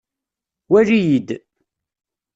Wali-yi-d. 0.71 1.29